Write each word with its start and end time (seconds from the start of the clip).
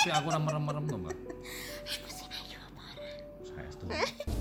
tapi 0.00 0.16
aku 0.16 0.32
merem-merem 0.32 0.84
to, 0.88 0.96
Mbak. 0.96 1.16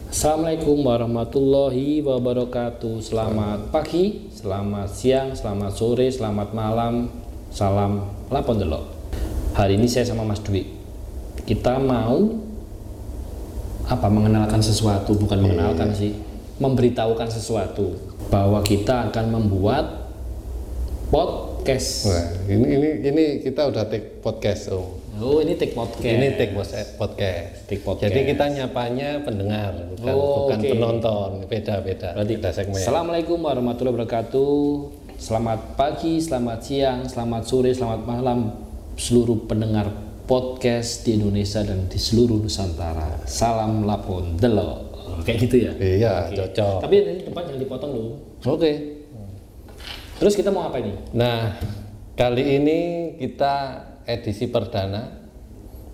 Assalamualaikum 0.08 0.88
warahmatullahi 0.88 2.00
wabarakatuh 2.00 3.04
Selamat 3.04 3.68
pagi, 3.68 4.32
selamat 4.32 4.88
siang, 4.88 5.36
selamat 5.36 5.76
sore, 5.76 6.08
selamat 6.08 6.56
malam 6.56 7.12
Salam 7.52 8.08
lapon 8.32 8.56
delok 8.56 8.88
Hari 9.60 9.76
ini 9.76 9.92
saya 9.92 10.08
sama 10.08 10.24
Mas 10.24 10.40
Dwi 10.40 10.64
Kita 11.44 11.76
mau 11.76 12.40
apa 13.84 14.08
mengenalkan 14.08 14.64
sesuatu 14.64 15.20
bukan 15.20 15.44
mengenalkan 15.44 15.92
sih 15.92 16.16
memberitahukan 16.64 17.28
sesuatu 17.28 18.00
bahwa 18.32 18.64
kita 18.64 19.12
akan 19.12 19.26
membuat 19.28 20.08
podcast 21.12 22.08
Wah, 22.08 22.28
ini 22.48 22.66
ini 22.80 22.90
ini 23.12 23.24
kita 23.44 23.68
udah 23.68 23.90
take 23.92 24.24
podcast 24.24 24.72
om. 24.72 25.09
Oh 25.20 25.44
ini 25.44 25.54
take 25.56 25.76
podcast 25.76 26.16
Ini 26.16 26.28
take 26.40 26.54
pos- 26.56 26.96
podcast. 26.96 27.68
Take 27.68 27.84
podcast. 27.84 28.10
Jadi 28.10 28.22
kita 28.26 28.46
nyapanya 28.48 29.20
pendengar, 29.22 29.72
bukan 29.94 30.14
Oh, 30.16 30.48
bukan 30.48 30.60
penonton. 30.64 31.30
Beda 31.46 31.84
beda. 31.84 32.16
Berarti 32.16 32.34
beda 32.40 32.52
segmen. 32.56 32.80
Assalamualaikum 32.80 33.38
warahmatullahi 33.40 33.96
wabarakatuh. 34.00 34.56
Selamat 35.20 35.76
pagi, 35.76 36.24
selamat 36.24 36.60
siang, 36.64 37.00
selamat 37.04 37.44
sore, 37.44 37.76
selamat 37.76 38.02
malam 38.08 38.56
seluruh 38.96 39.44
pendengar 39.44 39.92
podcast 40.24 41.04
di 41.04 41.20
Indonesia 41.20 41.60
dan 41.60 41.92
di 41.92 42.00
seluruh 42.00 42.40
Nusantara. 42.40 43.20
Salam 43.28 43.84
lapon 43.84 44.40
delo. 44.40 44.88
Kayak 45.28 45.38
gitu 45.44 45.56
ya. 45.68 45.72
Iya 45.76 46.14
cocok. 46.32 46.80
Tapi 46.80 46.96
ini 46.96 47.12
depan 47.28 47.44
jangan 47.44 47.60
dipotong 47.60 47.92
dulu. 47.92 48.12
Oke. 48.48 48.72
Terus 50.20 50.34
kita 50.36 50.52
mau 50.52 50.72
apa 50.72 50.80
ini? 50.80 50.96
Nah 51.12 51.60
kali 52.16 52.56
ini 52.56 52.80
kita 53.20 53.84
edisi 54.08 54.48
perdana 54.48 55.19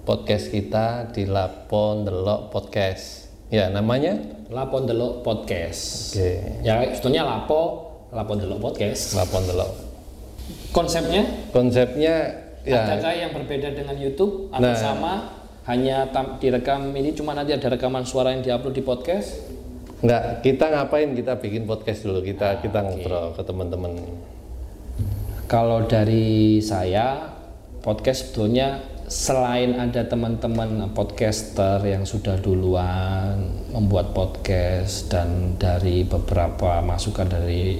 podcast 0.05 0.53
kita 0.53 1.09
di 1.09 1.25
Lapon 1.25 2.05
Delok 2.05 2.53
Podcast. 2.53 3.25
Ya 3.49 3.69
namanya. 3.69 4.13
Lapon 4.53 4.85
delo 4.85 5.25
podcast. 5.25 6.13
Oke. 6.13 6.61
Ya 6.61 6.81
sebetulnya 6.93 7.25
lapo, 7.25 7.89
lapon 8.13 8.37
delo 8.37 8.61
podcast. 8.61 9.17
Lapon 9.17 9.41
Delok. 9.45 9.71
Konsepnya 10.69 11.25
Konsepnya 11.49 12.13
ya 12.61 12.85
adakah 12.85 13.13
yang 13.13 13.31
berbeda 13.33 13.73
dengan 13.73 13.97
YouTube 13.97 14.53
atau 14.53 14.61
Nah. 14.61 14.77
sama? 14.77 15.13
Hanya 15.65 16.05
tam- 16.13 16.37
direkam 16.37 16.93
ini 16.93 17.17
cuma 17.17 17.33
nanti 17.33 17.49
ada 17.49 17.65
rekaman 17.65 18.05
suara 18.05 18.29
yang 18.29 18.45
diupload 18.45 18.77
di 18.77 18.85
podcast? 18.85 19.41
Enggak, 20.05 20.45
kita 20.45 20.69
ngapain 20.69 21.09
kita 21.17 21.41
bikin 21.41 21.65
podcast 21.65 22.05
dulu 22.05 22.21
kita 22.21 22.61
kita 22.61 22.85
ngobrol 22.85 23.33
ke 23.33 23.41
teman-teman. 23.41 23.97
Kalau 25.49 25.85
dari 25.85 26.61
saya, 26.61 27.33
podcast 27.81 28.29
sebetulnya 28.29 28.77
selain 29.05 29.77
ada 29.77 30.01
teman-teman 30.09 30.89
podcaster 30.89 31.77
yang 31.85 32.09
sudah 32.09 32.41
duluan 32.41 33.37
membuat 33.69 34.17
podcast 34.17 35.13
dan 35.13 35.53
dari 35.61 36.01
beberapa 36.01 36.81
masukan 36.81 37.29
dari 37.29 37.77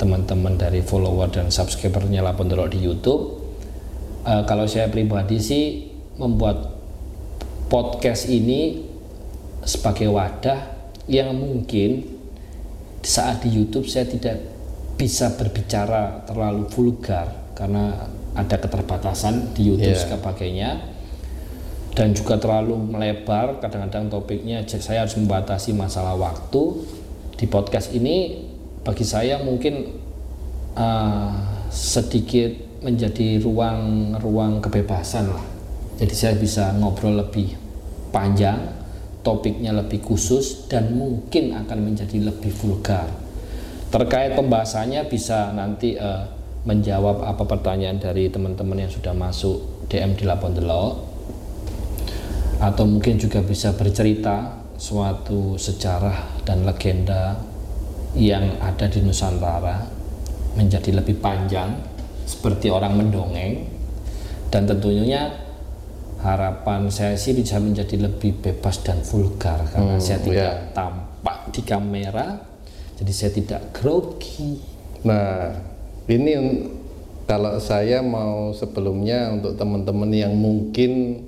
teman-teman 0.00 0.56
dari 0.56 0.80
follower 0.80 1.28
dan 1.28 1.52
subscribernya 1.52 2.24
Lapon 2.24 2.48
Delok 2.48 2.72
di 2.72 2.80
YouTube, 2.80 3.44
eh, 4.24 4.42
kalau 4.48 4.64
saya 4.64 4.88
pribadi 4.88 5.36
sih 5.36 5.92
membuat 6.16 6.72
podcast 7.68 8.32
ini 8.32 8.88
sebagai 9.62 10.08
wadah 10.08 10.88
yang 11.04 11.36
mungkin 11.36 12.08
saat 13.04 13.44
di 13.44 13.52
YouTube 13.52 13.84
saya 13.90 14.08
tidak 14.08 14.40
bisa 14.96 15.36
berbicara 15.36 16.24
terlalu 16.24 16.64
vulgar 16.70 17.52
karena 17.52 18.08
ada 18.32 18.56
keterbatasan 18.56 19.52
di 19.52 19.72
YouTube 19.72 19.92
Iya. 19.92 20.08
sebagainya. 20.16 20.70
Dan 21.92 22.16
juga 22.16 22.40
terlalu 22.40 22.72
melebar 22.96 23.60
kadang-kadang 23.60 24.08
topiknya 24.08 24.64
saya 24.64 25.04
harus 25.04 25.12
membatasi 25.20 25.76
masalah 25.76 26.16
waktu. 26.16 26.88
Di 27.36 27.44
podcast 27.44 27.92
ini 27.92 28.48
bagi 28.80 29.04
saya 29.04 29.36
mungkin 29.44 29.92
uh, 30.72 31.32
sedikit 31.68 32.80
menjadi 32.80 33.44
ruang-ruang 33.44 34.64
kebebasan 34.64 35.28
lah. 35.28 35.44
Jadi 36.00 36.14
saya 36.16 36.34
bisa 36.40 36.72
ngobrol 36.80 37.20
lebih 37.20 37.54
panjang 38.08 38.82
topiknya 39.22 39.70
lebih 39.70 40.02
khusus 40.02 40.66
dan 40.66 40.90
mungkin 40.98 41.54
akan 41.54 41.78
menjadi 41.78 42.18
lebih 42.18 42.50
vulgar. 42.50 43.06
Terkait 43.88 44.34
pembahasannya 44.34 45.06
bisa 45.06 45.54
nanti 45.54 45.94
eh, 45.94 46.22
menjawab 46.62 47.26
apa 47.26 47.42
pertanyaan 47.46 47.98
dari 47.98 48.30
teman-teman 48.30 48.86
yang 48.86 48.92
sudah 48.92 49.14
masuk 49.14 49.86
DM 49.90 50.14
di 50.14 50.24
Lapon 50.26 50.54
Delok. 50.54 51.10
Atau 52.62 52.86
mungkin 52.86 53.18
juga 53.18 53.42
bisa 53.42 53.74
bercerita 53.74 54.62
suatu 54.78 55.58
sejarah 55.58 56.46
dan 56.46 56.62
legenda 56.62 57.34
yang 58.14 58.62
ada 58.62 58.86
di 58.86 59.02
Nusantara 59.02 59.82
menjadi 60.54 60.94
lebih 60.94 61.18
panjang 61.18 61.74
seperti 62.22 62.70
orang 62.70 62.94
mendongeng. 62.94 63.66
Dan 64.52 64.68
tentunya 64.68 65.32
harapan 66.22 66.86
saya 66.86 67.18
sih 67.18 67.34
bisa 67.34 67.58
menjadi 67.58 67.98
lebih 67.98 68.38
bebas 68.38 68.78
dan 68.86 69.02
vulgar 69.02 69.66
karena 69.74 69.98
saya 69.98 70.22
tidak 70.22 70.70
tampak 70.70 71.50
di 71.50 71.62
kamera 71.66 72.52
jadi 73.02 73.12
saya 73.18 73.32
tidak 73.34 73.60
grogi. 73.74 74.62
Nah, 75.02 75.50
ini 76.10 76.32
kalau 77.26 77.56
saya 77.62 78.02
mau 78.02 78.50
sebelumnya 78.52 79.30
untuk 79.32 79.54
teman-teman 79.54 80.10
yang 80.10 80.34
mungkin 80.34 81.22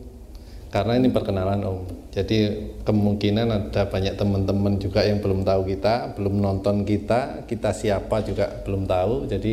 karena 0.74 0.98
ini 0.98 1.08
perkenalan 1.14 1.62
Om. 1.62 1.80
Jadi 2.10 2.38
kemungkinan 2.82 3.46
ada 3.46 3.86
banyak 3.86 4.18
teman-teman 4.18 4.78
juga 4.82 5.06
yang 5.06 5.22
belum 5.22 5.46
tahu 5.46 5.70
kita, 5.70 6.18
belum 6.18 6.42
nonton 6.42 6.82
kita, 6.82 7.46
kita 7.46 7.70
siapa 7.70 8.26
juga 8.26 8.50
belum 8.66 8.82
tahu. 8.86 9.30
Jadi 9.30 9.52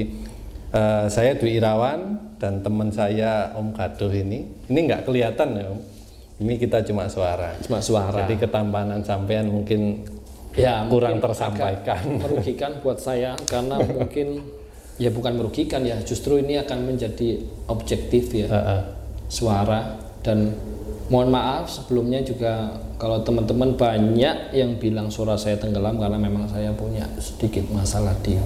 eh, 0.73 1.05
saya 1.13 1.37
Dwi 1.37 1.61
Irawan 1.61 2.33
dan 2.41 2.65
teman 2.65 2.89
saya 2.89 3.53
Om 3.53 3.77
Gaduh 3.77 4.13
ini, 4.17 4.49
ini 4.65 4.79
nggak 4.89 5.05
kelihatan 5.05 5.61
ya 5.61 5.69
Om. 5.69 5.81
Ini 6.41 6.57
kita 6.57 6.81
cuma 6.89 7.05
suara. 7.05 7.53
cuma 7.61 7.77
suara 7.85 8.25
Jadi 8.25 8.41
ketampanan 8.41 9.05
sampean 9.05 9.45
mungkin 9.45 10.01
ya 10.57 10.89
kurang 10.89 11.21
mungkin 11.21 11.29
tersampaikan. 11.29 12.01
merugikan 12.17 12.81
buat 12.81 12.97
saya 12.97 13.37
karena 13.45 13.77
mungkin 14.01 14.41
ya 14.99 15.09
bukan 15.13 15.37
merugikan 15.37 15.85
ya 15.85 15.99
justru 16.03 16.41
ini 16.41 16.59
akan 16.59 16.87
menjadi 16.87 17.39
objektif 17.71 18.33
ya 18.35 18.47
Heeh. 18.49 18.81
suara 19.31 19.97
dan 20.21 20.53
mohon 21.11 21.27
maaf 21.27 21.67
sebelumnya 21.67 22.23
juga 22.23 22.71
kalau 22.95 23.19
teman-teman 23.25 23.75
banyak 23.75 24.55
yang 24.55 24.79
bilang 24.79 25.11
suara 25.11 25.35
saya 25.35 25.59
tenggelam 25.59 25.99
karena 25.99 26.15
memang 26.15 26.47
saya 26.47 26.71
punya 26.71 27.03
sedikit 27.19 27.67
masalah 27.73 28.15
di 28.23 28.39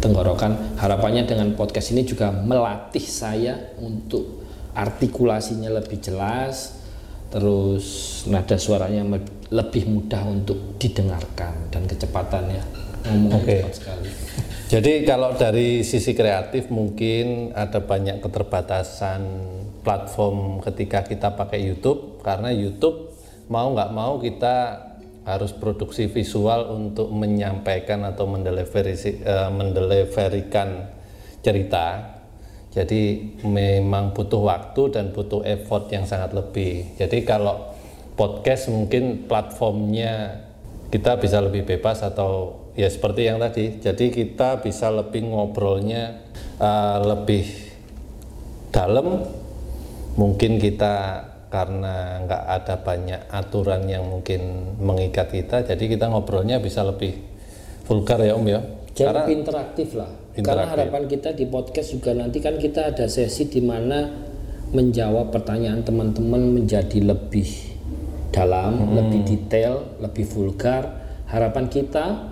tenggorokan 0.00 0.80
harapannya 0.80 1.28
dengan 1.28 1.52
podcast 1.52 1.92
ini 1.92 2.08
juga 2.08 2.32
melatih 2.32 3.04
saya 3.04 3.76
untuk 3.82 4.48
artikulasinya 4.72 5.68
lebih 5.76 6.00
jelas 6.00 6.80
terus 7.28 8.22
nada 8.30 8.56
suaranya 8.56 9.04
lebih 9.52 9.84
mudah 9.90 10.22
untuk 10.24 10.78
didengarkan 10.80 11.68
dan 11.68 11.84
kecepatannya 11.84 12.62
ngomong 13.12 13.42
Oke. 13.44 13.60
cepat 13.60 13.74
sekali 13.76 14.10
Jadi 14.66 15.06
kalau 15.06 15.30
dari 15.38 15.86
sisi 15.86 16.10
kreatif 16.10 16.74
mungkin 16.74 17.54
ada 17.54 17.78
banyak 17.78 18.18
keterbatasan 18.18 19.22
platform 19.86 20.58
ketika 20.58 21.06
kita 21.06 21.38
pakai 21.38 21.62
YouTube 21.62 22.18
karena 22.26 22.50
YouTube 22.50 23.14
mau 23.46 23.70
nggak 23.70 23.94
mau 23.94 24.18
kita 24.18 24.82
harus 25.22 25.54
produksi 25.54 26.10
visual 26.10 26.74
untuk 26.74 27.14
menyampaikan 27.14 28.02
atau 28.10 28.26
mendeliveri 28.26 28.94
eh, 29.22 29.50
mendeliverikan 29.54 30.90
cerita. 31.46 32.18
Jadi 32.74 33.34
memang 33.46 34.18
butuh 34.18 34.42
waktu 34.50 34.82
dan 34.90 35.14
butuh 35.14 35.46
effort 35.46 35.94
yang 35.94 36.10
sangat 36.10 36.34
lebih. 36.34 36.98
Jadi 36.98 37.22
kalau 37.22 37.70
podcast 38.18 38.66
mungkin 38.66 39.30
platformnya 39.30 40.45
kita 40.90 41.18
bisa 41.18 41.42
lebih 41.42 41.66
bebas 41.66 42.02
atau 42.06 42.62
ya 42.78 42.86
seperti 42.86 43.26
yang 43.26 43.42
tadi. 43.42 43.82
Jadi 43.82 44.12
kita 44.12 44.62
bisa 44.62 44.92
lebih 44.92 45.26
ngobrolnya 45.26 46.22
uh, 46.60 46.98
lebih 47.02 47.46
dalam. 48.70 49.26
Mungkin 50.16 50.56
kita 50.56 50.94
karena 51.52 52.24
nggak 52.24 52.42
ada 52.48 52.74
banyak 52.80 53.20
aturan 53.30 53.84
yang 53.86 54.08
mungkin 54.08 54.74
mengikat 54.80 55.30
kita, 55.30 55.62
jadi 55.62 55.84
kita 55.86 56.10
ngobrolnya 56.10 56.58
bisa 56.58 56.82
lebih 56.82 57.16
vulgar 57.86 58.18
ya 58.24 58.34
Om 58.34 58.46
ya. 58.48 58.60
Jadi 58.96 59.12
Karena 59.12 59.24
interaktif 59.28 59.88
lah. 59.92 60.10
Karena 60.36 60.64
Interaktif. 60.64 60.72
harapan 60.72 61.02
kita 61.08 61.30
di 61.36 61.44
podcast 61.48 61.88
juga 61.92 62.10
nanti 62.16 62.40
kan 62.40 62.56
kita 62.56 62.96
ada 62.96 63.06
sesi 63.08 63.48
di 63.48 63.60
mana 63.60 64.08
menjawab 64.72 65.32
pertanyaan 65.32 65.84
teman-teman 65.84 66.60
menjadi 66.60 66.98
lebih 67.04 67.75
dalam, 68.36 68.72
Hmm. 68.76 68.92
lebih 69.00 69.24
detail, 69.24 69.96
lebih 69.96 70.28
vulgar. 70.28 70.84
Harapan 71.24 71.72
kita 71.72 72.28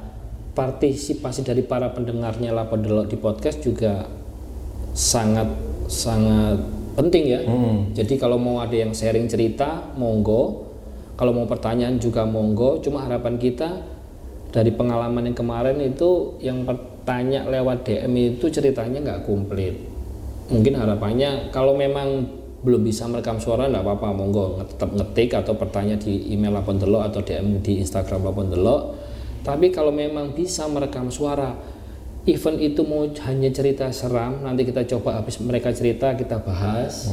partisipasi 0.52 1.42
dari 1.42 1.64
para 1.64 1.90
pendengarnya 1.96 2.52
Lapodelok 2.52 3.08
di 3.08 3.16
podcast 3.16 3.64
juga 3.64 4.04
sangat 4.92 5.48
sangat 5.88 6.60
penting 6.94 7.24
ya. 7.26 7.40
Jadi 7.96 8.14
kalau 8.20 8.36
mau 8.38 8.60
ada 8.60 8.76
yang 8.76 8.92
sharing 8.92 9.26
cerita, 9.26 9.90
monggo. 9.96 10.70
Kalau 11.16 11.34
mau 11.34 11.48
pertanyaan 11.48 11.98
juga 11.98 12.22
monggo. 12.22 12.78
Cuma 12.84 13.02
harapan 13.02 13.34
kita 13.40 13.82
dari 14.54 14.70
pengalaman 14.70 15.26
yang 15.26 15.34
kemarin 15.34 15.82
itu 15.82 16.38
yang 16.38 16.62
bertanya 16.62 17.50
lewat 17.50 17.82
DM 17.82 18.38
itu 18.38 18.46
ceritanya 18.46 19.02
nggak 19.02 19.20
komplit. 19.26 19.74
Mungkin 20.52 20.78
harapannya 20.78 21.50
kalau 21.50 21.74
memang 21.74 22.28
belum 22.64 22.80
bisa 22.80 23.04
merekam 23.04 23.36
suara 23.36 23.68
nggak 23.68 23.84
apa-apa 23.84 24.08
monggo 24.16 24.64
tetap 24.64 24.88
ngetik 24.96 25.36
atau 25.36 25.52
bertanya 25.52 26.00
di 26.00 26.32
email 26.32 26.56
Lapon 26.56 26.80
Delok 26.80 27.04
atau 27.12 27.20
DM 27.20 27.60
di 27.60 27.84
Instagram 27.84 28.24
Lapon 28.24 28.48
Delok. 28.48 28.82
Tapi 29.44 29.68
kalau 29.68 29.92
memang 29.92 30.32
bisa 30.32 30.64
merekam 30.64 31.12
suara 31.12 31.52
event 32.24 32.56
itu 32.56 32.80
mau 32.88 33.04
hanya 33.04 33.52
cerita 33.52 33.92
seram 33.92 34.40
nanti 34.40 34.64
kita 34.64 34.88
coba 34.96 35.20
habis 35.20 35.36
mereka 35.44 35.76
cerita 35.76 36.16
kita 36.16 36.40
bahas. 36.40 37.12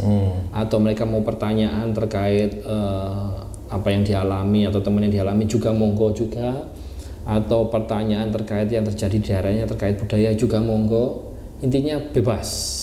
Atau 0.55 0.79
mereka 0.79 1.03
mau 1.03 1.19
pertanyaan 1.19 1.91
terkait 1.91 2.63
eh, 2.63 3.27
apa 3.67 3.87
yang 3.91 4.07
dialami 4.07 4.71
atau 4.71 4.79
teman 4.79 5.03
yang 5.03 5.19
dialami 5.19 5.43
juga 5.51 5.75
monggo 5.75 6.15
juga. 6.15 6.63
Atau 7.27 7.67
pertanyaan 7.67 8.31
terkait 8.31 8.71
yang 8.71 8.87
terjadi 8.87 9.17
di 9.19 9.27
daerahnya 9.27 9.67
terkait 9.67 9.99
budaya 9.99 10.31
juga 10.31 10.63
monggo. 10.63 11.35
Intinya 11.59 11.99
bebas 11.99 12.80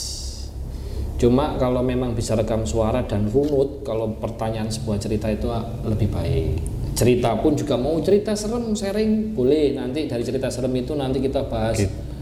cuma 1.18 1.58
kalau 1.58 1.82
memang 1.82 2.14
bisa 2.14 2.38
rekam 2.38 2.62
suara 2.62 3.02
dan 3.02 3.26
runut 3.28 3.82
kalau 3.82 4.14
pertanyaan 4.22 4.70
sebuah 4.70 5.02
cerita 5.02 5.26
itu 5.28 5.50
lebih 5.82 6.08
baik. 6.14 6.62
Cerita 6.94 7.38
pun 7.38 7.54
juga 7.54 7.78
mau 7.78 7.98
cerita 8.02 8.34
serem 8.34 8.74
sharing 8.74 9.34
boleh. 9.34 9.74
Nanti 9.74 10.06
dari 10.06 10.22
cerita 10.22 10.50
serem 10.50 10.74
itu 10.78 10.94
nanti 10.94 11.18
kita 11.18 11.46
bahas 11.46 11.78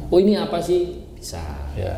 oh 0.08 0.18
ini 0.18 0.36
apa 0.36 0.60
sih? 0.60 1.04
Bisa. 1.16 1.40
Ya. 1.76 1.96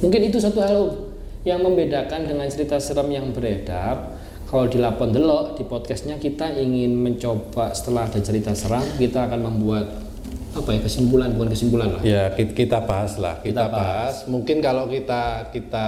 mungkin 0.00 0.32
itu 0.32 0.40
satu 0.40 0.64
hal 0.64 0.96
yang 1.44 1.60
membedakan 1.60 2.28
dengan 2.28 2.46
cerita 2.48 2.80
serem 2.80 3.10
yang 3.10 3.26
beredar. 3.34 4.16
Kalau 4.50 4.66
di 4.66 4.82
Lapon 4.82 5.14
Delok 5.14 5.54
di 5.54 5.62
podcastnya 5.62 6.18
kita 6.18 6.50
ingin 6.58 6.98
mencoba 6.98 7.70
setelah 7.70 8.10
ada 8.10 8.18
cerita 8.18 8.50
seram 8.50 8.82
kita 8.98 9.30
akan 9.30 9.46
membuat 9.46 10.09
apa 10.50 10.74
ya 10.74 10.80
kesimpulan 10.82 11.30
bukan 11.38 11.54
kesimpulan 11.54 11.88
lah 11.94 12.02
Ya, 12.02 12.34
ki- 12.34 12.50
kita 12.52 12.82
bahas 12.82 13.14
lah, 13.16 13.38
kita, 13.38 13.70
Kita 13.70 13.70
bahas. 13.70 14.26
Mungkin 14.26 14.58
kalau 14.58 14.90
kita 14.90 15.46
kita 15.54 15.86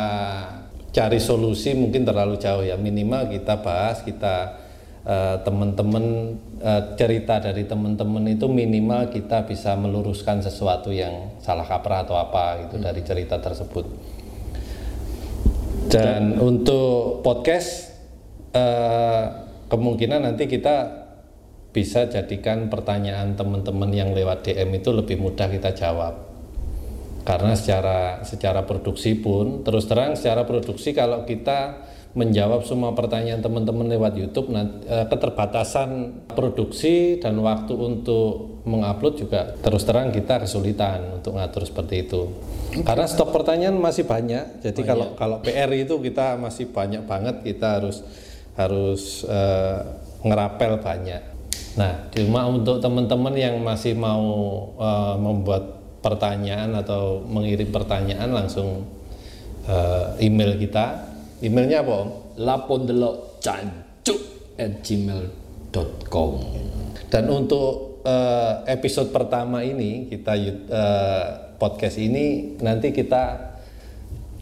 cari 0.92 1.18
solusi 1.18 1.74
mungkin 1.74 2.06
terlalu 2.06 2.38
jauh 2.38 2.62
ya. 2.62 2.78
Minimal 2.78 3.26
kita 3.26 3.58
bahas, 3.58 4.06
kita 4.06 4.54
eh, 5.02 5.36
teman-teman 5.42 6.38
eh, 6.62 6.82
cerita 6.94 7.42
dari 7.42 7.66
teman-teman 7.66 8.22
itu 8.30 8.46
minimal 8.46 9.10
kita 9.10 9.42
bisa 9.50 9.74
meluruskan 9.74 10.38
sesuatu 10.38 10.94
yang 10.94 11.34
salah 11.42 11.66
kaprah 11.66 12.06
atau 12.06 12.14
apa 12.14 12.62
gitu 12.62 12.78
dari 12.78 13.02
cerita 13.02 13.42
tersebut. 13.42 13.82
Dan 15.90 16.38
untuk 16.38 17.20
podcast 17.20 17.90
eh, 18.54 19.24
kemungkinan 19.66 20.22
nanti 20.22 20.46
kita 20.46 21.01
bisa 21.72 22.04
jadikan 22.04 22.68
pertanyaan 22.68 23.32
teman-teman 23.32 23.88
yang 23.90 24.12
lewat 24.12 24.44
DM 24.44 24.76
itu 24.76 24.92
lebih 24.92 25.16
mudah 25.16 25.48
kita 25.48 25.72
jawab. 25.72 26.32
Karena 27.24 27.56
secara 27.56 28.20
secara 28.26 28.66
produksi 28.68 29.16
pun 29.16 29.64
terus 29.64 29.88
terang 29.88 30.18
secara 30.18 30.44
produksi 30.44 30.92
kalau 30.92 31.24
kita 31.24 31.88
menjawab 32.12 32.68
semua 32.68 32.92
pertanyaan 32.92 33.40
teman-teman 33.40 33.88
lewat 33.88 34.20
YouTube 34.20 34.52
nah, 34.52 34.68
eh, 34.84 35.08
keterbatasan 35.08 36.12
produksi 36.28 37.16
dan 37.16 37.40
waktu 37.40 37.72
untuk 37.72 38.60
mengupload 38.68 39.14
juga 39.16 39.56
terus 39.64 39.88
terang 39.88 40.12
kita 40.12 40.44
kesulitan 40.44 41.22
untuk 41.22 41.40
ngatur 41.40 41.64
seperti 41.64 42.04
itu. 42.04 42.28
Karena 42.84 43.08
stok 43.08 43.32
pertanyaan 43.32 43.80
masih 43.80 44.04
banyak. 44.04 44.60
Jadi 44.60 44.80
kalau 44.84 45.16
kalau 45.16 45.40
PR 45.40 45.72
itu 45.72 45.96
kita 46.02 46.36
masih 46.36 46.68
banyak 46.68 47.08
banget 47.08 47.40
kita 47.46 47.80
harus 47.80 48.04
harus 48.60 49.24
eh, 49.24 49.78
ngerapel 50.20 50.84
banyak. 50.84 51.31
Nah, 51.72 52.12
cuma 52.12 52.44
untuk 52.48 52.84
teman-teman 52.84 53.32
yang 53.32 53.56
masih 53.64 53.96
mau 53.96 54.28
eh, 54.76 55.16
membuat 55.16 55.82
pertanyaan 56.02 56.74
atau 56.76 57.22
mengirim 57.24 57.70
pertanyaan 57.70 58.28
langsung 58.34 58.84
eh, 59.64 60.06
email 60.26 60.58
kita. 60.58 61.08
Emailnya 61.42 61.82
apa 61.82 61.92
Om? 61.92 62.10
Lapondelok 62.42 63.42
cancuk 63.42 64.20
at 64.58 64.82
gmail.com 64.84 66.32
Dan 67.08 67.24
untuk 67.30 68.02
eh, 68.04 68.52
episode 68.68 69.14
pertama 69.14 69.64
ini 69.64 70.10
kita 70.10 70.32
eh, 70.36 71.26
podcast 71.56 71.96
ini 72.02 72.58
nanti 72.58 72.90
kita 72.90 73.51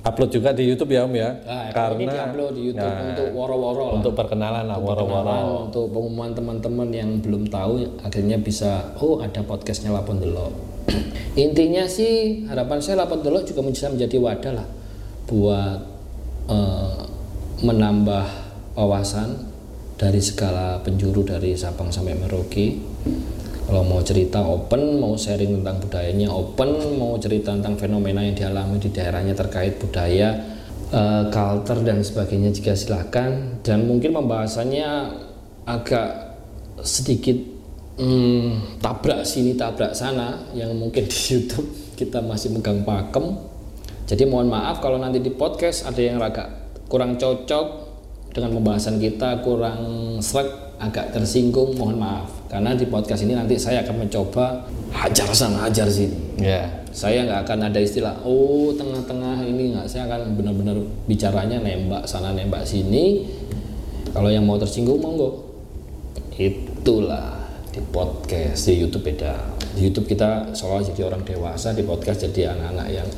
upload 0.00 0.30
juga 0.32 0.50
di 0.56 0.64
YouTube 0.64 0.96
ya 0.96 1.04
Om 1.04 1.12
ya. 1.12 1.30
Nah, 1.44 1.92
ini 1.92 2.08
diupload 2.08 2.52
di 2.56 2.62
YouTube 2.72 2.88
Nah, 2.88 3.08
untuk 3.12 3.28
woro-woro 3.36 3.84
lah. 3.84 3.94
untuk 4.00 4.12
perkenalan 4.16 4.64
lah 4.64 4.78
woro-woro. 4.80 5.68
Untuk 5.68 5.92
pengumuman 5.92 6.32
teman-teman 6.32 6.88
yang 6.88 7.10
belum 7.20 7.52
tahu 7.52 8.00
akhirnya 8.00 8.40
bisa 8.40 8.96
oh 9.00 9.20
ada 9.20 9.44
podcastnya 9.44 9.92
Lapon 9.92 10.18
Delok 10.22 10.52
intinya 11.38 11.84
sih 11.86 12.44
harapan 12.48 12.80
saya 12.80 13.04
Lapon 13.04 13.20
Delok 13.20 13.44
juga 13.44 13.60
bisa 13.68 13.92
menjadi 13.92 14.16
wadah 14.16 14.52
lah 14.56 14.68
buat 15.28 15.78
eh, 16.48 17.00
menambah 17.60 18.26
wawasan 18.74 19.36
dari 20.00 20.18
segala 20.24 20.80
penjuru 20.80 21.20
dari 21.28 21.52
Sabang 21.52 21.92
sampai 21.92 22.16
Merauke 22.16 22.80
kalau 23.70 23.86
mau 23.86 24.02
cerita 24.02 24.42
open, 24.42 24.98
mau 24.98 25.14
sharing 25.14 25.62
tentang 25.62 25.78
budayanya 25.78 26.26
open, 26.34 26.98
mau 26.98 27.14
cerita 27.22 27.54
tentang 27.54 27.78
fenomena 27.78 28.18
yang 28.18 28.34
dialami 28.34 28.82
di 28.82 28.90
daerahnya 28.90 29.38
terkait 29.38 29.78
budaya, 29.78 30.42
eh, 30.90 31.22
culture 31.30 31.78
dan 31.86 32.02
sebagainya 32.02 32.50
juga 32.50 32.74
silakan. 32.74 33.62
Dan 33.62 33.86
mungkin 33.86 34.10
pembahasannya 34.10 34.90
agak 35.70 36.34
sedikit 36.82 37.38
hmm, 37.94 38.82
tabrak 38.82 39.22
sini 39.22 39.54
tabrak 39.54 39.94
sana 39.94 40.50
yang 40.50 40.74
mungkin 40.74 41.06
di 41.06 41.18
YouTube 41.30 41.94
kita 41.94 42.18
masih 42.26 42.50
megang 42.50 42.82
pakem. 42.82 43.38
Jadi 44.10 44.26
mohon 44.26 44.50
maaf 44.50 44.82
kalau 44.82 44.98
nanti 44.98 45.22
di 45.22 45.30
podcast 45.30 45.86
ada 45.86 46.02
yang 46.02 46.18
agak 46.18 46.74
kurang 46.90 47.14
cocok 47.14 47.89
dengan 48.30 48.50
pembahasan 48.58 49.02
kita 49.02 49.42
kurang 49.42 49.78
srek 50.22 50.70
agak 50.80 51.12
tersinggung 51.12 51.76
mohon 51.76 52.00
maaf. 52.00 52.30
Karena 52.48 52.74
di 52.74 52.88
podcast 52.88 53.22
ini 53.22 53.36
nanti 53.36 53.60
saya 53.60 53.84
akan 53.84 54.06
mencoba 54.06 54.64
hajar 54.90 55.28
sana 55.36 55.68
hajar 55.68 55.86
sini. 55.86 56.40
Ya. 56.40 56.80
saya 56.90 57.22
nggak 57.22 57.46
akan 57.46 57.70
ada 57.70 57.78
istilah 57.78 58.18
oh 58.26 58.74
tengah-tengah 58.74 59.46
ini 59.46 59.76
nggak. 59.76 59.86
Saya 59.86 60.10
akan 60.10 60.34
benar-benar 60.34 60.74
bicaranya 61.06 61.62
nembak 61.62 62.08
sana 62.08 62.34
nembak 62.34 62.66
sini. 62.66 63.28
Kalau 64.10 64.26
yang 64.26 64.42
mau 64.42 64.58
tersinggung 64.58 64.98
monggo. 64.98 65.46
Itulah 66.34 67.36
di 67.70 67.78
podcast 67.94 68.66
di 68.66 68.80
YouTube 68.80 69.06
beda. 69.06 69.36
Di 69.76 69.86
YouTube 69.86 70.10
kita 70.10 70.50
seolah 70.50 70.82
jadi 70.82 71.06
orang 71.06 71.22
dewasa 71.22 71.76
di 71.76 71.86
podcast 71.86 72.26
jadi 72.26 72.56
anak-anak 72.56 72.88
yang 72.90 73.08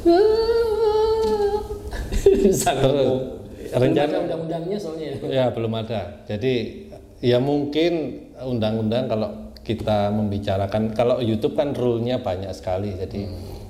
sangat 2.63 3.42
rencana- 3.81 4.21
undang-undangnya 4.29 4.79
soalnya 4.81 5.09
Ya 5.29 5.49
belum 5.53 5.73
ada. 5.79 6.25
Jadi 6.29 6.87
ya 7.23 7.39
mungkin 7.39 8.25
undang-undang 8.43 9.07
kalau 9.09 9.31
kita 9.63 10.11
membicarakan 10.11 10.91
kalau 10.93 11.23
YouTube 11.23 11.55
kan 11.55 11.73
rule-nya 11.73 12.21
banyak 12.21 12.51
sekali. 12.53 12.99
Jadi 12.99 13.29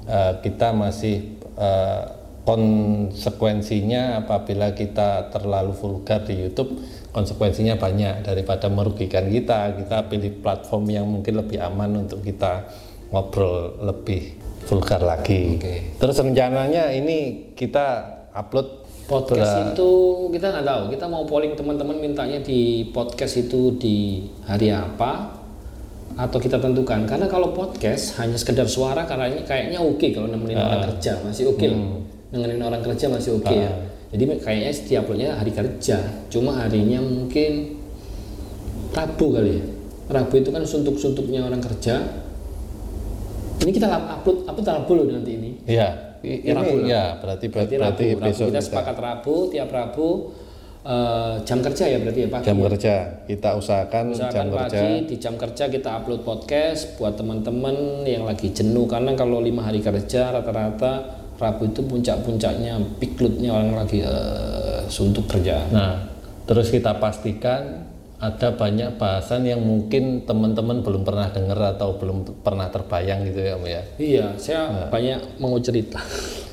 eh, 0.08 0.32
kita 0.40 0.72
masih 0.72 1.38
eh, 1.60 2.02
konsekuensinya 2.42 4.26
apabila 4.26 4.74
kita 4.74 5.30
terlalu 5.30 5.78
vulgar 5.78 6.26
di 6.26 6.42
YouTube 6.42 6.74
konsekuensinya 7.12 7.76
banyak 7.76 8.24
daripada 8.24 8.66
merugikan 8.72 9.28
kita. 9.28 9.76
Kita 9.78 10.08
pilih 10.08 10.42
platform 10.42 10.84
yang 10.90 11.06
mungkin 11.06 11.38
lebih 11.38 11.60
aman 11.60 12.08
untuk 12.08 12.24
kita 12.24 12.66
ngobrol 13.12 13.78
lebih 13.84 14.40
vulgar 14.64 15.04
lagi. 15.04 15.60
Oke. 15.60 15.76
Terus 16.00 16.16
rencananya 16.18 16.90
ini 16.96 17.52
kita 17.52 17.86
upload 18.32 18.81
Podcast 19.06 19.74
itu 19.74 19.90
kita 20.32 20.46
nggak 20.52 20.66
tahu. 20.66 20.82
Kita 20.94 21.04
mau 21.10 21.26
polling 21.26 21.54
teman-teman 21.58 21.98
mintanya 21.98 22.38
di 22.40 22.90
podcast 22.94 23.40
itu 23.40 23.74
di 23.76 24.26
hari 24.46 24.70
apa 24.70 25.42
atau 26.16 26.38
kita 26.38 26.60
tentukan. 26.60 27.04
Karena 27.08 27.26
kalau 27.26 27.56
podcast 27.56 28.20
hanya 28.20 28.36
sekedar 28.36 28.68
suara 28.68 29.08
karena 29.08 29.32
kayaknya 29.42 29.80
oke 29.80 30.06
kalau 30.12 30.28
nemenin 30.28 30.60
orang 30.60 30.92
kerja 30.92 31.18
masih 31.24 31.50
oke 31.50 31.66
lah. 31.66 31.80
Nemenin 32.32 32.60
orang 32.62 32.82
kerja 32.84 33.06
masih 33.08 33.40
oke 33.40 33.52
ya. 33.52 33.72
Jadi 34.12 34.22
kayaknya 34.44 34.72
setiap 34.72 35.08
uploadnya 35.08 35.40
hari 35.40 35.52
kerja. 35.56 35.96
Cuma 36.28 36.52
harinya 36.60 37.00
mungkin 37.00 37.80
Rabu 38.92 39.32
kali 39.32 39.56
ya. 39.56 39.64
Rabu 40.12 40.34
itu 40.36 40.52
kan 40.52 40.60
suntuk-suntuknya 40.68 41.48
orang 41.48 41.64
kerja. 41.64 42.04
Ini 43.64 43.72
kita 43.72 43.88
upload 43.88 44.44
upload 44.44 44.68
Rabu 44.68 44.92
loh 45.00 45.04
nanti 45.08 45.32
ini. 45.32 45.50
Ya, 45.64 46.11
i- 46.22 46.42
ini 46.44 46.52
Rabu 46.52 46.76
lah. 46.76 46.86
ya 46.86 47.04
berarti 47.16 47.46
berarti, 47.46 47.74
Berarti 47.76 48.04
Rabu, 48.04 48.14
Rabu. 48.14 48.26
besok 48.26 48.46
kita 48.46 48.52
kita 48.52 48.62
sepakat 48.64 48.96
Rabu 48.96 49.34
tiap 49.48 49.68
Rabu 49.68 50.08
eh, 50.82 51.34
jam 51.42 51.58
kerja 51.60 51.84
ya 51.84 51.98
berarti 51.98 52.20
ya 52.20 52.28
pagi. 52.28 52.44
jam 52.44 52.56
ya? 52.56 52.62
kerja 52.66 52.94
kita 53.24 53.50
usahakan 53.54 54.04
Usahakan 54.10 54.32
jam 54.32 54.46
kerja 54.48 54.78
pagi 54.80 54.90
di 55.04 55.16
jam 55.16 55.34
kerja 55.36 55.64
kita 55.68 55.88
upload 55.94 56.20
podcast 56.22 56.80
buat 56.96 57.14
teman-teman 57.14 57.74
yang 58.04 58.22
lagi 58.22 58.50
jenuh 58.50 58.84
karena 58.84 59.12
kalau 59.12 59.38
lima 59.38 59.62
hari 59.62 59.78
kerja 59.78 60.30
rata-rata 60.30 60.92
Rabu 61.34 61.66
itu 61.66 61.82
puncak-puncaknya 61.82 62.78
peak 62.96 63.14
load-nya 63.16 63.50
orang 63.50 63.74
lagi 63.76 63.98
eh, 63.98 64.80
suntuk 64.86 65.26
kerjaan. 65.26 65.68
Nah, 65.68 65.94
terus 66.44 66.68
kita 66.68 66.94
pastikan 66.96 67.82
ada 68.22 68.54
banyak 68.54 69.02
bahasan 69.02 69.42
yang 69.50 69.58
mungkin 69.58 70.22
teman-teman 70.22 70.86
belum 70.86 71.02
pernah 71.02 71.34
dengar 71.34 71.74
atau 71.74 71.98
belum 71.98 72.22
pernah 72.46 72.70
terbayang 72.70 73.26
gitu 73.26 73.40
ya, 73.42 73.58
Om 73.58 73.66
ya. 73.66 73.82
Iya, 73.98 74.26
saya 74.38 74.62
banyak 74.94 75.42
mau 75.42 75.58
cerita. 75.58 75.98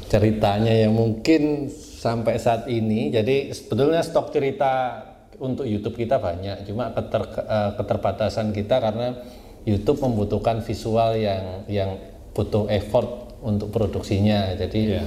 Ceritanya 0.09 0.73
yang 0.73 0.97
mungkin 0.97 1.69
sampai 1.69 2.41
saat 2.41 2.65
ini, 2.65 3.13
jadi 3.13 3.53
sebetulnya 3.53 4.01
stok 4.01 4.33
cerita 4.33 5.05
untuk 5.37 5.69
YouTube 5.69 5.93
kita 5.93 6.17
banyak, 6.17 6.65
cuma 6.65 6.89
keter, 6.89 7.23
eh, 7.37 7.71
keterbatasan 7.77 8.49
kita 8.49 8.81
karena 8.81 9.13
YouTube 9.61 10.01
membutuhkan 10.01 10.65
visual 10.65 11.13
yang 11.21 11.69
yang 11.69 12.01
butuh 12.33 12.65
effort 12.73 13.37
untuk 13.45 13.69
produksinya. 13.69 14.57
Jadi 14.57 14.97
Iya. 14.97 15.03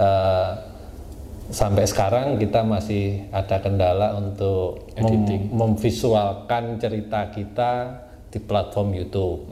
eh, 0.00 0.52
sampai 1.50 1.86
sekarang 1.86 2.38
kita 2.38 2.66
masih 2.66 3.26
ada 3.30 3.62
kendala 3.62 4.18
untuk 4.18 4.90
mem- 4.98 5.50
memvisualkan 5.50 6.78
cerita 6.82 7.30
kita 7.30 8.05
di 8.26 8.38
platform 8.42 8.92
YouTube. 8.92 9.46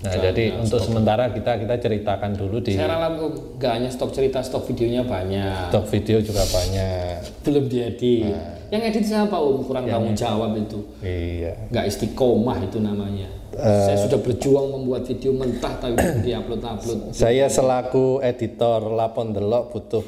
Nah, 0.00 0.12
jadi 0.16 0.56
untuk 0.56 0.80
sementara 0.80 1.30
kita 1.30 1.60
kita 1.60 1.76
ceritakan 1.76 2.34
dulu 2.34 2.64
di 2.64 2.74
Saya 2.74 2.96
ralat 2.96 3.20
oh, 3.20 3.30
nggak 3.60 3.72
hanya 3.78 3.90
stok 3.92 4.10
cerita, 4.16 4.40
stok 4.40 4.64
videonya 4.72 5.04
banyak. 5.04 5.70
stok 5.70 5.86
video 5.92 6.18
juga 6.24 6.42
banyak. 6.48 7.44
Belum 7.44 7.64
diedit. 7.68 8.32
Yang 8.72 8.82
edit 8.90 9.04
siapa 9.06 9.36
Om? 9.36 9.62
Kurang 9.68 9.84
tanggung 9.86 10.16
jawab 10.16 10.56
itu. 10.56 10.80
Iya. 11.04 11.68
Nggak 11.70 11.84
istiqomah 11.88 12.58
itu 12.64 12.80
namanya. 12.80 13.28
Saya 13.54 13.96
sudah 14.02 14.18
berjuang 14.18 14.66
membuat 14.74 15.06
video 15.06 15.30
mentah 15.30 15.78
tapi 15.78 15.94
belum 15.94 16.20
diupload-upload. 16.26 16.98
Saya 17.22 17.46
selaku 17.46 18.18
editor 18.18 18.82
Lapon 18.90 19.30
Delok 19.30 19.70
butuh 19.70 20.02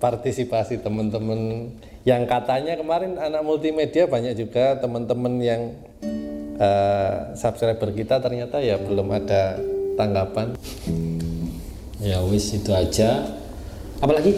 partisipasi 0.00 0.80
teman-teman 0.80 1.68
yang 2.08 2.24
katanya 2.24 2.80
kemarin 2.80 3.20
anak 3.20 3.44
multimedia 3.44 4.08
banyak 4.08 4.32
juga 4.40 4.80
teman-teman 4.80 5.34
yang 5.44 5.60
eh, 6.58 7.14
subscriber 7.38 7.94
kita 7.94 8.18
ternyata 8.18 8.58
ya 8.58 8.76
belum 8.76 9.08
ada 9.14 9.56
tanggapan. 9.94 10.58
Ya 11.98 12.22
wis 12.26 12.54
itu 12.54 12.70
aja. 12.74 13.26
Apalagi? 13.98 14.34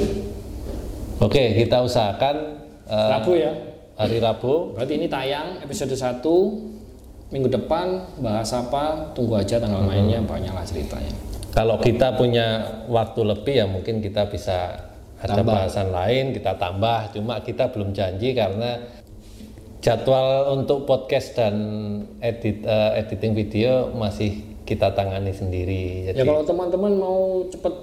Oke, 1.20 1.52
kita 1.52 1.84
usahakan 1.84 2.36
eh, 2.88 3.08
Rabu 3.12 3.32
ya. 3.36 3.52
hari 3.96 4.16
Rabu. 4.20 4.72
Berarti 4.72 4.96
ini 4.96 5.06
tayang 5.08 5.60
episode 5.60 5.92
1 5.92 6.24
minggu 7.28 7.48
depan 7.52 8.16
bahas 8.24 8.48
apa? 8.56 9.12
Tunggu 9.12 9.36
aja 9.36 9.60
tanggal 9.60 9.84
mainnya 9.84 10.24
banyak 10.24 10.52
lah 10.52 10.64
ceritanya. 10.64 11.12
Kalau 11.50 11.76
kita 11.82 12.14
punya 12.14 12.62
waktu 12.86 13.20
lebih 13.26 13.54
ya 13.58 13.66
mungkin 13.66 13.98
kita 13.98 14.30
bisa 14.30 14.86
ada 15.20 15.44
Tambah. 15.44 15.52
bahasan 15.52 15.92
lain 15.92 16.32
kita 16.32 16.56
tambah. 16.56 17.12
Cuma 17.12 17.44
kita 17.44 17.68
belum 17.68 17.92
janji 17.92 18.32
karena 18.32 18.80
jadwal 19.80 20.60
untuk 20.60 20.84
podcast 20.84 21.34
dan 21.36 21.56
edit 22.20 22.62
eh, 22.64 23.00
editing 23.00 23.32
video 23.32 23.90
masih 23.96 24.60
kita 24.68 24.92
tangani 24.92 25.32
sendiri. 25.32 26.06
Ya 26.06 26.12
Jadi 26.14 26.28
kalau 26.28 26.44
teman-teman 26.46 26.92
mau 27.00 27.42
cepet 27.48 27.74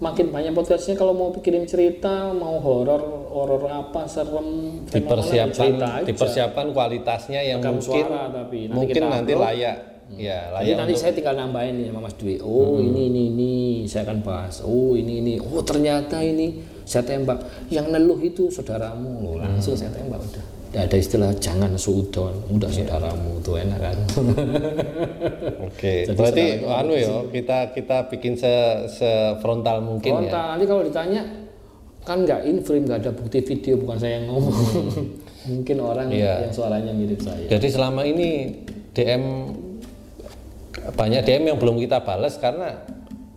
makin 0.00 0.32
banyak 0.32 0.56
podcastnya 0.56 0.96
kalau 0.96 1.12
mau 1.12 1.28
kirim 1.36 1.68
cerita 1.68 2.32
mau 2.32 2.56
horor 2.56 3.28
horor 3.28 3.68
apa 3.68 4.08
serem 4.08 4.80
dipersiapkan 4.88 6.08
dipersiapkan 6.08 6.72
kualitasnya 6.72 7.44
yang 7.44 7.60
Rekam 7.60 7.76
mungkin 7.76 8.04
suara 8.08 8.32
tapi 8.32 8.58
nanti 8.64 8.76
mungkin 8.80 8.94
kita 8.96 9.08
nanti 9.12 9.32
upload. 9.36 9.46
layak. 9.46 9.78
Ya, 10.10 10.50
Jadi 10.50 10.74
layak 10.74 10.76
nanti 10.80 10.94
saya 10.98 11.12
tinggal 11.14 11.34
nambahin 11.38 11.74
nih 11.78 11.86
sama 11.92 12.00
Mas 12.02 12.16
Dwi. 12.18 12.34
Oh 12.42 12.80
ini 12.82 13.12
ini 13.12 13.22
ini 13.30 13.52
saya 13.86 14.08
akan 14.08 14.18
bahas. 14.24 14.64
Oh 14.64 14.96
ini 14.96 15.22
ini. 15.22 15.34
Oh 15.38 15.62
ternyata 15.62 16.18
ini 16.24 16.64
saya 16.82 17.04
tembak. 17.06 17.68
Yang 17.70 17.86
neluh 17.94 18.18
itu 18.24 18.50
saudaramu 18.50 19.22
loh. 19.22 19.34
Langsung 19.38 19.76
saya 19.76 19.92
tembak 19.92 20.18
udah. 20.18 20.59
Tidak 20.70 20.86
ada 20.86 20.96
istilah 20.96 21.30
jangan 21.34 21.74
sudon. 21.74 22.30
Udah 22.46 22.70
saudaramu 22.70 23.42
tuh 23.42 23.58
enak 23.58 23.78
kan. 23.82 23.98
Oke, 25.66 26.06
Jadi 26.06 26.14
berarti 26.14 26.44
anu 26.62 26.94
ya, 26.94 27.26
kita 27.26 27.74
kita 27.74 28.06
bikin 28.06 28.38
se, 28.38 28.54
frontal 29.42 29.82
mungkin 29.82 30.10
ya. 30.14 30.16
Frontal. 30.30 30.44
Nanti 30.54 30.64
kalau 30.70 30.82
ditanya 30.86 31.22
kan 32.06 32.22
nggak 32.22 32.40
in 32.46 32.62
frame 32.62 32.86
nggak 32.86 33.02
ada 33.02 33.12
bukti 33.12 33.42
video 33.42 33.82
bukan 33.82 33.98
saya 33.98 34.22
yang 34.22 34.30
ngomong. 34.30 34.54
Mungkin 35.50 35.76
orang 35.80 36.12
Iya. 36.12 36.46
yang 36.46 36.52
suaranya 36.52 36.92
mirip 36.92 37.18
saya. 37.18 37.48
Jadi 37.48 37.66
selama 37.72 38.04
ini 38.04 38.54
DM 38.92 39.24
banyak 40.94 41.22
DM 41.24 41.50
yang 41.50 41.58
belum 41.58 41.80
kita 41.80 42.04
balas 42.04 42.36
karena 42.36 42.84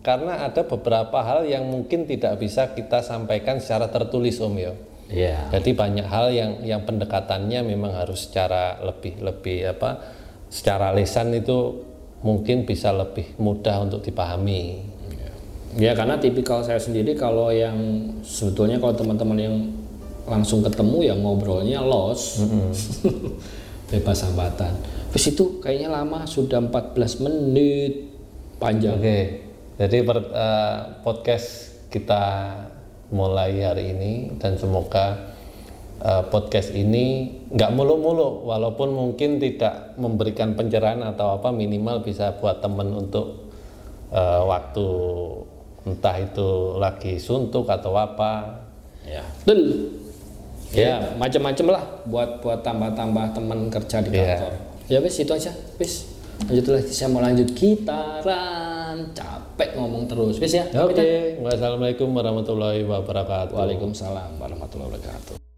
karena 0.04 0.44
ada 0.44 0.68
beberapa 0.68 1.24
hal 1.24 1.48
yang 1.48 1.64
mungkin 1.64 2.04
tidak 2.04 2.38
bisa 2.38 2.76
kita 2.76 3.00
sampaikan 3.02 3.58
secara 3.64 3.88
tertulis 3.88 4.36
Om 4.38 4.56
ya. 4.60 4.76
Iya. 5.14 5.54
Jadi 5.54 5.78
banyak 5.78 6.08
hal 6.10 6.34
yang 6.34 6.52
yang 6.66 6.82
pendekatannya 6.90 7.62
memang 7.62 7.94
harus 7.94 8.26
secara 8.26 8.82
lebih 8.82 9.22
lebih 9.22 9.70
apa 9.70 10.02
secara 10.50 10.90
lisan 10.90 11.30
itu 11.38 11.86
mungkin 12.26 12.66
bisa 12.66 12.90
lebih 12.90 13.38
mudah 13.38 13.86
untuk 13.86 14.02
dipahami. 14.02 14.90
Ya 15.78 15.94
karena 15.94 16.18
tipikal 16.18 16.66
saya 16.66 16.82
sendiri 16.82 17.14
kalau 17.14 17.54
yang 17.54 17.78
sebetulnya 18.26 18.82
kalau 18.82 18.94
teman-teman 18.94 19.38
yang 19.38 19.56
langsung 20.26 20.66
ketemu 20.66 20.98
ya 21.06 21.14
ngobrolnya 21.14 21.82
los. 21.86 22.42
Bebas 23.94 24.26
hambatan. 24.26 24.74
Terus 25.14 25.38
itu 25.38 25.62
kayaknya 25.62 25.94
lama 25.94 26.26
sudah 26.26 26.58
14 26.58 27.22
menit 27.22 28.10
panjang. 28.58 28.98
Oke, 28.98 29.46
jadi 29.78 29.98
per- 30.02 30.34
eh, 30.34 30.78
podcast 31.06 31.78
kita 31.94 32.50
mulai 33.14 33.62
hari 33.62 33.94
ini 33.94 34.14
dan 34.42 34.58
semoga 34.58 35.32
eh, 36.02 36.24
podcast 36.34 36.74
ini 36.74 37.30
nggak 37.54 37.72
mulu-mulu, 37.72 38.50
walaupun 38.50 38.90
mungkin 38.90 39.38
tidak 39.38 39.94
memberikan 40.02 40.58
pencerahan 40.58 41.06
atau 41.06 41.38
apa 41.38 41.54
minimal 41.54 42.02
bisa 42.02 42.34
buat 42.42 42.60
temen 42.60 42.90
untuk 42.92 43.54
eh, 44.10 44.42
waktu 44.44 44.88
entah 45.84 46.18
itu 46.18 46.80
lagi 46.82 47.22
suntuk 47.22 47.70
atau 47.70 47.94
apa. 47.94 48.64
Ya. 49.06 49.22
Betul. 49.44 49.94
Ya, 50.74 51.14
macam-macam 51.22 51.78
lah 51.78 51.84
buat 52.10 52.30
buat 52.42 52.66
tambah-tambah 52.66 53.38
teman 53.38 53.70
kerja 53.70 54.02
di 54.02 54.10
Iya. 54.10 54.26
kantor. 54.42 54.54
Ya 54.90 54.98
wes 55.06 55.16
itu 55.22 55.30
aja. 55.30 55.54
Wes. 55.78 56.10
Lanjut 56.50 56.66
lagi 56.74 56.90
saya 56.90 57.14
mau 57.14 57.22
lanjut 57.22 57.46
gitaran. 57.54 58.73
Capek 59.16 59.70
ngomong 59.78 60.06
terus. 60.10 60.38
Wes 60.38 60.54
ya. 60.54 60.66
Oke, 60.84 61.40
wassalamualaikum 61.42 62.10
warahmatullahi 62.14 62.86
wabarakatuh. 62.86 63.54
Waalaikumsalam 63.54 64.38
warahmatullahi 64.38 64.90
wabarakatuh. 64.94 65.53